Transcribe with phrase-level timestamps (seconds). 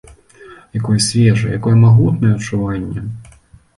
[0.79, 3.01] Якое свежае, якое магутнае адчуванне!